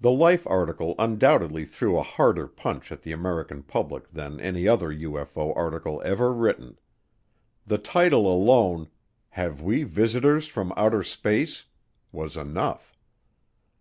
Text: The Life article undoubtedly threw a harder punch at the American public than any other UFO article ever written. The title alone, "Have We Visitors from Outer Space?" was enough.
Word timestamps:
The 0.00 0.10
Life 0.10 0.44
article 0.48 0.96
undoubtedly 0.98 1.64
threw 1.64 1.96
a 1.96 2.02
harder 2.02 2.48
punch 2.48 2.90
at 2.90 3.02
the 3.02 3.12
American 3.12 3.62
public 3.62 4.10
than 4.10 4.40
any 4.40 4.66
other 4.66 4.88
UFO 4.92 5.56
article 5.56 6.02
ever 6.04 6.32
written. 6.32 6.80
The 7.64 7.78
title 7.78 8.26
alone, 8.26 8.88
"Have 9.28 9.62
We 9.62 9.84
Visitors 9.84 10.48
from 10.48 10.72
Outer 10.76 11.04
Space?" 11.04 11.62
was 12.10 12.36
enough. 12.36 12.96